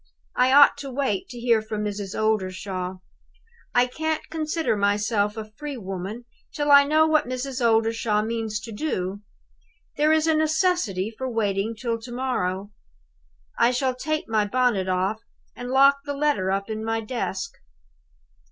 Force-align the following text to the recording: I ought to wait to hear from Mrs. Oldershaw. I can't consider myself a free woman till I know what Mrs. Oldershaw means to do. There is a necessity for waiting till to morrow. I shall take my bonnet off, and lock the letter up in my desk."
I 0.35 0.51
ought 0.51 0.77
to 0.79 0.89
wait 0.89 1.29
to 1.29 1.39
hear 1.39 1.61
from 1.61 1.83
Mrs. 1.83 2.19
Oldershaw. 2.19 2.95
I 3.75 3.85
can't 3.85 4.27
consider 4.31 4.75
myself 4.75 5.37
a 5.37 5.51
free 5.51 5.77
woman 5.77 6.25
till 6.51 6.71
I 6.71 6.85
know 6.85 7.05
what 7.05 7.27
Mrs. 7.29 7.63
Oldershaw 7.63 8.23
means 8.23 8.59
to 8.61 8.71
do. 8.71 9.21
There 9.97 10.11
is 10.11 10.25
a 10.25 10.33
necessity 10.33 11.13
for 11.15 11.29
waiting 11.29 11.75
till 11.75 11.99
to 11.99 12.11
morrow. 12.11 12.71
I 13.59 13.69
shall 13.69 13.93
take 13.93 14.27
my 14.27 14.43
bonnet 14.47 14.87
off, 14.87 15.21
and 15.55 15.69
lock 15.69 15.97
the 16.03 16.15
letter 16.15 16.49
up 16.51 16.67
in 16.67 16.83
my 16.83 17.01
desk." 17.01 17.53